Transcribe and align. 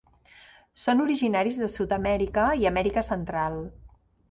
Són 0.83 1.03
originaris 1.03 1.59
de 1.65 1.69
Sud-amèrica 1.75 2.47
i 2.65 2.67
Amèrica 2.73 3.07
Central. 3.13 3.63